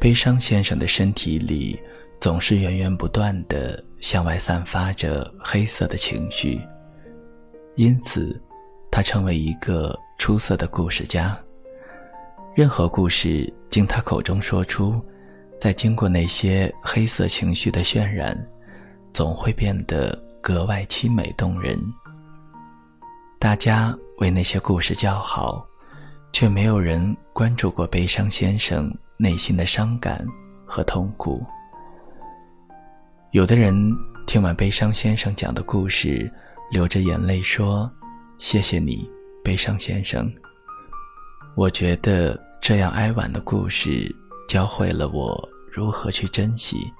[0.00, 1.78] 悲伤先生的身体里
[2.18, 6.58] 总是源源不断的向外散发着黑色的情绪，
[7.74, 8.40] 因此，
[8.90, 11.38] 他成为一个出色的故事家。
[12.54, 15.04] 任何故事经他口中说出，
[15.58, 18.34] 在经过那些黑色情绪的渲染，
[19.12, 21.78] 总会变得格外凄美动人。
[23.38, 25.62] 大家为那些故事叫好，
[26.32, 30.26] 却没有人关注过悲伤先生内心的伤感
[30.64, 31.44] 和痛苦。
[33.32, 33.74] 有的人
[34.26, 36.32] 听完悲伤先生讲的故事，
[36.70, 37.90] 流着眼泪说
[38.38, 39.06] ：“谢谢你，
[39.44, 40.32] 悲伤先生。”
[41.54, 44.10] 我觉得这样哀婉的故事
[44.48, 46.90] 教会了我如何去珍惜。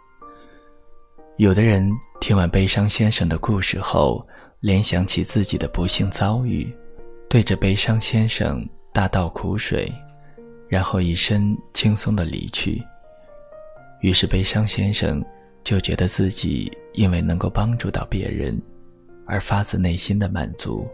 [1.38, 1.90] 有的人
[2.20, 4.26] 听完悲伤先生的故事后，
[4.60, 6.70] 联想起自己的不幸遭遇，
[7.30, 8.62] 对着悲伤先生
[8.92, 9.90] 大倒苦水，
[10.70, 12.82] 然后一身轻松的离去。
[14.00, 15.22] 于是悲伤先生
[15.62, 18.58] 就觉得自己因为能够帮助到别人，
[19.26, 20.88] 而发自内心的满足。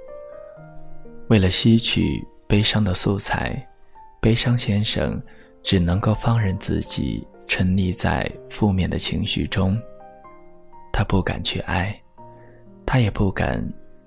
[1.28, 2.27] 为了吸取。
[2.48, 3.60] 悲伤的素材，
[4.20, 5.20] 悲伤先生
[5.64, 9.77] 只能够放任自己沉溺在负面的情绪中。
[10.92, 12.00] 他不敢去爱，
[12.86, 13.61] 他也不敢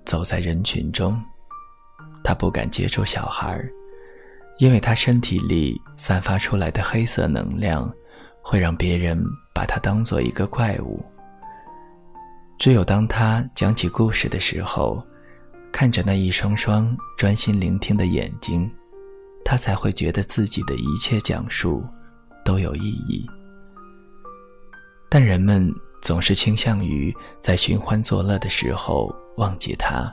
[0.06, 1.22] 走在人群中，
[2.24, 3.62] 他不敢接触小孩，
[4.58, 7.90] 因为他身体里散发出来的黑色能量，
[8.42, 9.22] 会让别人
[9.54, 11.04] 把他当做一个怪物。
[12.58, 15.02] 只有当他讲起故事的时候。
[15.72, 18.68] 看着那一双双专心聆听的眼睛，
[19.44, 21.80] 他才会觉得自己的一切讲述
[22.44, 23.24] 都有意义。
[25.08, 30.12] 但人们总是倾向于在寻欢作乐的时候忘记他，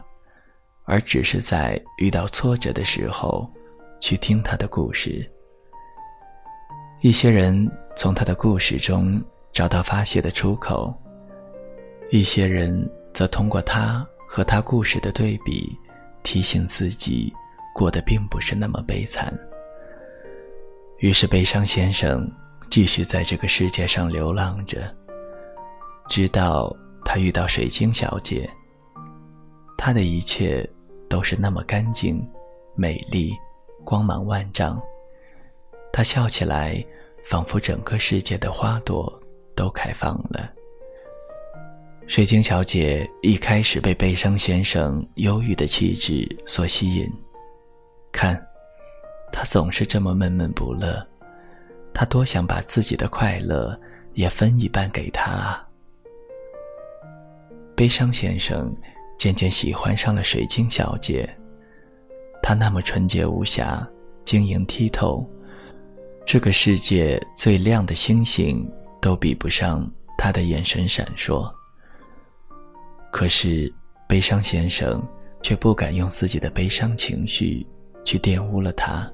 [0.85, 3.51] 而只是在遇到挫折的时候
[3.99, 5.25] 去听他的故事。
[7.01, 10.93] 一些人从他的故事中找到发泄的出口，
[12.09, 14.07] 一些人则通过他。
[14.29, 15.73] 和他故事的对比，
[16.21, 17.33] 提醒自己
[17.73, 19.33] 过得并不是那么悲惨。
[20.97, 22.29] 于是，悲伤先生
[22.69, 24.93] 继续在这个世界上流浪着，
[26.09, 28.49] 直到他遇到水晶小姐。
[29.77, 30.69] 他的一切
[31.07, 32.21] 都是那么干净、
[32.75, 33.31] 美丽、
[33.87, 34.77] 光芒万丈。
[35.93, 36.85] 他笑起来，
[37.23, 39.17] 仿佛整个世界的花朵
[39.55, 40.51] 都开放了。
[42.05, 47.09] 水晶小姐一开始被悲伤先生忧郁的气质所吸引，
[48.11, 48.45] 看，
[49.31, 51.01] 他总是这么闷闷不乐，
[51.93, 53.79] 他多想把自己的快乐
[54.15, 55.65] 也分一半给他啊！
[57.73, 58.75] 悲伤先生
[59.17, 61.36] 渐渐喜欢上了水晶小姐，
[62.41, 63.87] 她那么纯洁无瑕、
[64.23, 65.27] 晶莹剔透，
[66.25, 68.69] 这个世界最亮的星星
[69.01, 71.51] 都比不上她的眼神闪烁。
[73.11, 73.73] 可是，
[74.07, 75.05] 悲伤先生
[75.41, 77.65] 却不敢用自己的悲伤情绪
[78.05, 79.09] 去玷污了她。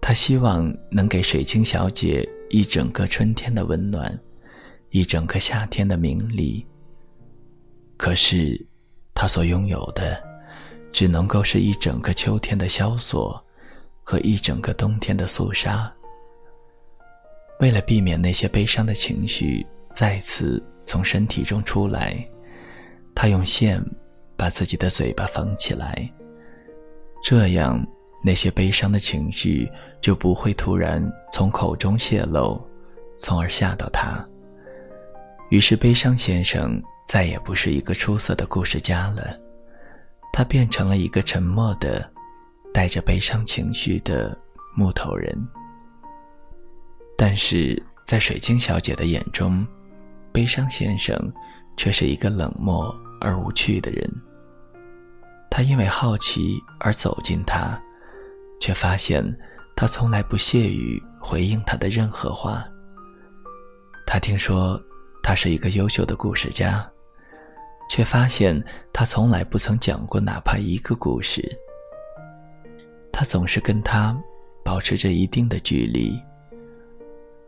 [0.00, 4.18] 他希望能给水晶小姐一整个春天的温暖，
[4.90, 6.64] 一整个夏天的明丽。
[7.96, 8.64] 可是，
[9.12, 10.22] 他所拥有的，
[10.92, 13.42] 只能够是一整个秋天的萧索，
[14.02, 15.92] 和一整个冬天的肃杀。
[17.60, 22.16] 为了避免那些悲伤的情绪再次从身体中出来。
[23.14, 23.82] 他用线
[24.36, 26.08] 把自己的嘴巴缝起来，
[27.20, 27.84] 这样
[28.22, 29.68] 那些悲伤的情绪
[30.00, 32.64] 就不会突然从口中泄露，
[33.18, 34.24] 从而吓到他。
[35.50, 39.36] 于是，悲伤先生再也不是一个出色的故事家了，
[40.38, 42.08] 他变成了一个沉默的、
[42.72, 44.38] 带着悲伤情绪的
[44.72, 45.36] 木头人。
[47.16, 49.66] 但是在水晶小姐的眼中，
[50.32, 51.18] 悲伤先生
[51.76, 52.94] 却是一个冷漠。
[53.20, 54.08] 而无趣的人，
[55.50, 57.76] 他因为好奇而走近他，
[58.60, 59.24] 却发现
[59.74, 62.64] 他从来不屑于回应他的任何话。
[64.06, 64.80] 他听说
[65.20, 66.88] 他是一个优秀的故事家，
[67.88, 68.62] 却发现
[68.92, 71.42] 他从来不曾讲过哪怕一个故事。
[73.12, 74.16] 他总是跟他
[74.64, 76.16] 保持着一定的距离，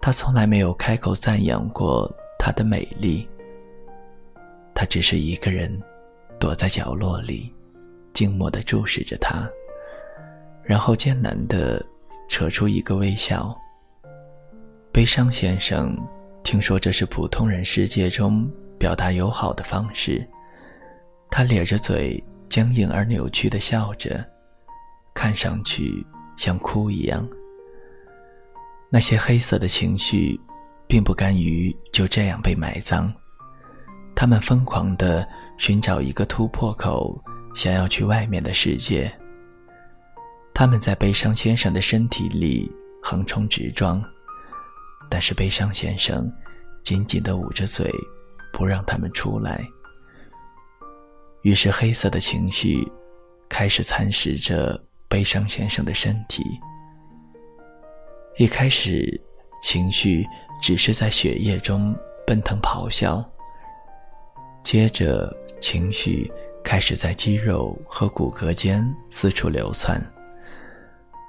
[0.00, 3.28] 他从来没有开口赞扬过她的美丽。
[4.74, 5.78] 他只是一个人，
[6.38, 7.52] 躲在角落里，
[8.14, 9.46] 静默地注视着他，
[10.64, 11.84] 然后艰难地
[12.28, 13.54] 扯出一个微笑。
[14.90, 15.96] 悲伤先生
[16.42, 18.50] 听说这是普通人世界中
[18.80, 20.26] 表达友好的方式，
[21.30, 24.24] 他咧着嘴，僵硬而扭曲地笑着，
[25.12, 26.02] 看上去
[26.38, 27.28] 像哭一样。
[28.90, 30.40] 那些黑色的情绪，
[30.88, 33.12] 并不甘于就这样被埋葬，
[34.16, 35.28] 他们疯狂地
[35.58, 37.22] 寻找一个突破口，
[37.54, 39.12] 想要去外面的世界。
[40.54, 42.72] 他们在悲伤先生的身体里
[43.02, 44.02] 横冲直撞，
[45.10, 46.32] 但是悲伤先生
[46.82, 47.92] 紧紧地捂着嘴，
[48.52, 49.66] 不让他们出来。
[51.42, 52.86] 于是，黑色的情绪
[53.48, 56.44] 开始蚕食着悲伤先生的身体。
[58.36, 59.20] 一开始，
[59.62, 60.26] 情绪
[60.60, 63.24] 只是在血液中奔腾咆哮，
[64.62, 66.30] 接着，情绪
[66.62, 70.00] 开始在肌肉和骨骼间四处流窜。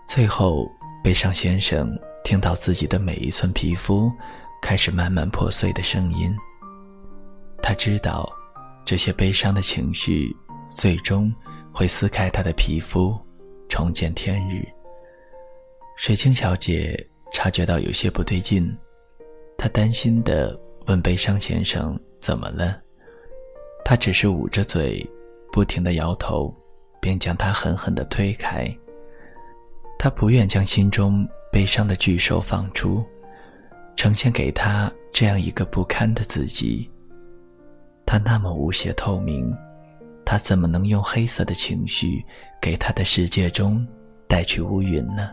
[0.08, 0.70] 最后，
[1.02, 4.12] 悲伤先生听到自己的每一寸皮肤
[4.62, 6.36] 开始慢慢破碎的声音。
[7.62, 8.32] 他知道。
[8.84, 10.36] 这些悲伤的情绪，
[10.70, 11.34] 最终
[11.72, 13.16] 会撕开他的皮肤，
[13.70, 14.68] 重见天日。
[15.96, 16.98] 水晶小姐
[17.32, 18.76] 察觉到有些不对劲，
[19.56, 22.82] 她担心的问悲伤先生：“怎么了？”
[23.86, 25.08] 他只是捂着嘴，
[25.54, 26.54] 不停的摇头，
[27.00, 28.68] 便将他狠狠的推开。
[29.98, 33.06] 他不愿将心中悲伤的巨兽放出，
[33.96, 36.90] 呈现给他这样一个不堪的自己。
[38.06, 39.56] 他那么无邪透明，
[40.26, 42.24] 他怎么能用黑色的情绪
[42.62, 43.86] 给他的世界中
[44.28, 45.32] 带去乌云呢？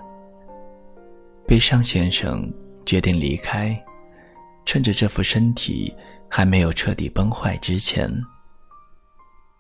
[1.47, 2.53] 悲伤先生
[2.85, 3.77] 决定离开，
[4.65, 5.95] 趁着这副身体
[6.29, 8.13] 还没有彻底崩坏之前。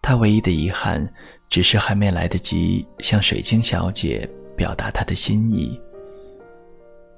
[0.02, 1.12] 他唯一的遗憾，
[1.48, 5.80] 只是还没来得及向水晶小姐表达他的心意。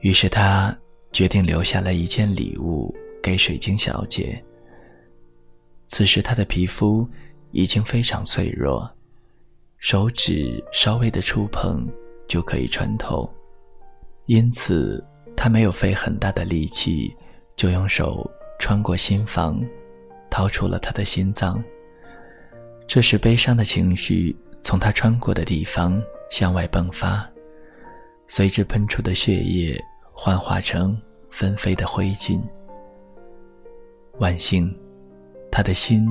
[0.01, 0.77] 于是他
[1.13, 4.43] 决定留下了一件礼物给水晶小姐。
[5.93, 7.07] 此时，他的皮肤
[7.51, 8.89] 已经非常脆弱，
[9.79, 11.85] 手指稍微的触碰
[12.29, 13.29] 就可以穿透，
[14.27, 15.05] 因此
[15.37, 17.13] 他没有费很大的力气，
[17.57, 18.25] 就用手
[18.61, 19.61] 穿过心房，
[20.31, 21.61] 掏出了他的心脏。
[22.87, 26.01] 这时，悲伤的情绪从他穿过的地方
[26.31, 27.29] 向外迸发，
[28.29, 29.77] 随之喷出的血液
[30.13, 30.97] 幻化成
[31.33, 32.41] 纷飞的灰烬。
[34.19, 34.73] 万幸。
[35.51, 36.09] 他的心，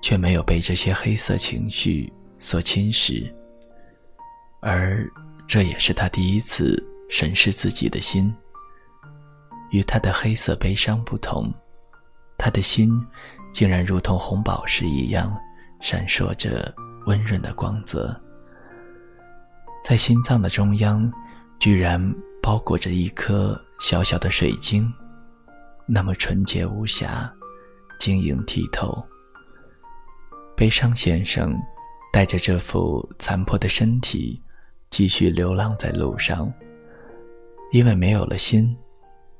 [0.00, 3.30] 却没有被这些黑色情绪所侵蚀，
[4.60, 5.08] 而
[5.46, 8.34] 这也是他第一次审视自己的心。
[9.70, 11.52] 与他的黑色悲伤不同，
[12.38, 12.90] 他的心
[13.52, 15.36] 竟然如同红宝石一样，
[15.80, 16.74] 闪烁着
[17.06, 18.18] 温润的光泽。
[19.84, 21.10] 在心脏的中央，
[21.58, 22.00] 居然
[22.42, 24.90] 包裹着一颗小小的水晶，
[25.86, 27.30] 那么纯洁无瑕。
[27.98, 29.02] 晶莹剔透。
[30.56, 31.56] 悲伤先生
[32.12, 34.42] 带着这副残破的身体，
[34.90, 36.52] 继续流浪在路上。
[37.70, 38.74] 因为没有了心，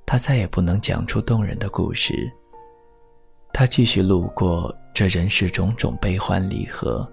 [0.05, 2.31] 他再也不能讲出动人的故事。
[3.55, 7.11] 他继续路过这人世种种悲欢离合，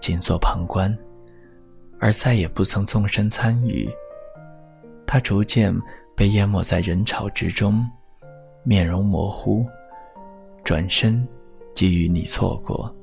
[0.00, 0.96] 仅做旁观，
[2.00, 3.88] 而再也不曾纵身参与。
[5.06, 5.72] 他逐渐
[6.16, 7.88] 被淹没在人潮之中，
[8.64, 9.64] 面容模糊。
[10.64, 11.26] 转身，
[11.74, 12.94] 给予你错过。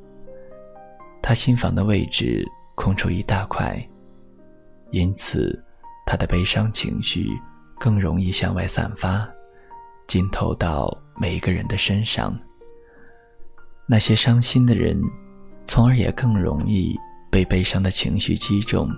[1.22, 3.78] 他心房的位置空出一大块，
[4.92, 5.62] 因此，
[6.06, 7.28] 他的悲伤情绪
[7.80, 9.30] 更容易向外散发，
[10.08, 12.38] 浸透到每一个人的身上。
[13.86, 15.00] 那些伤心的人，
[15.66, 16.96] 从而也更容易
[17.30, 18.90] 被悲伤的情绪击中。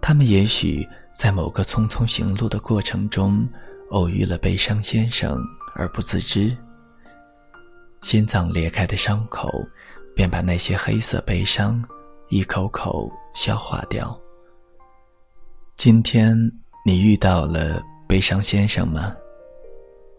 [0.00, 3.46] 他们也许在某个匆匆行路的过程中，
[3.90, 5.38] 偶遇了悲伤先生
[5.76, 6.56] 而不自知。
[8.12, 9.48] 心脏裂开的伤口，
[10.14, 11.82] 便把那些黑色悲伤
[12.28, 14.14] 一口口消化掉。
[15.78, 16.36] 今天
[16.84, 19.16] 你遇到了悲伤先生吗？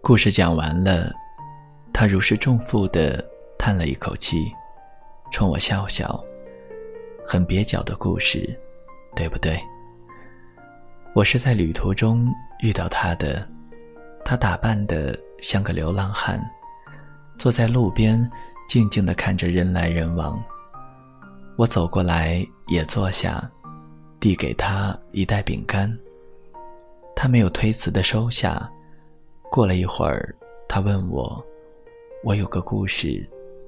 [0.02, 1.14] 故事讲完了，
[1.94, 3.24] 他如释重负的
[3.60, 4.52] 叹了一口气，
[5.32, 6.20] 冲我笑笑。
[7.24, 8.60] 很蹩脚的故事，
[9.16, 9.62] 对不对？
[11.14, 12.28] 我是在旅途中
[12.64, 13.48] 遇到他的，
[14.26, 16.44] 他打扮的像个流浪汉。
[17.38, 18.30] 坐在路边，
[18.68, 20.42] 静静地看着人来人往。
[21.58, 23.50] 我走过来，也坐下，
[24.20, 25.96] 递给他一袋饼干。
[27.16, 28.70] 他没有推辞地收下。
[29.52, 30.36] 过了一会儿，
[30.68, 31.40] 他问我
[32.26, 33.24] ：“我有个故事，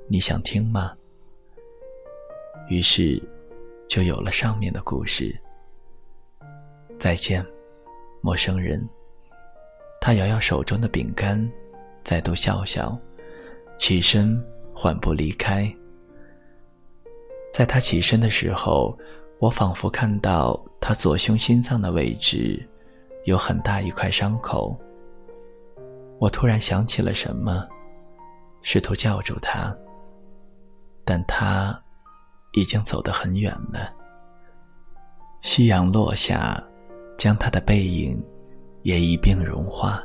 [0.07, 0.93] 你想听吗？”
[2.69, 3.21] 于是，
[3.87, 5.37] 就有了上面的故事。
[6.97, 7.45] 再见，
[8.21, 8.83] 陌生人。
[10.01, 11.47] 他摇摇手中的饼干，
[12.03, 12.97] 再度笑笑。
[13.77, 15.73] 起身，缓步离开。
[17.53, 18.97] 在他起身的时候，
[19.39, 22.67] 我仿佛看到他左胸心脏的位置，
[23.25, 24.77] 有很大一块伤口。
[26.19, 27.67] 我突然想起了什么，
[28.61, 29.75] 试图叫住他，
[31.03, 31.77] 但他
[32.53, 33.93] 已经走得很远了。
[35.41, 36.63] 夕阳落下，
[37.17, 38.21] 将他的背影
[38.83, 40.04] 也一并融化。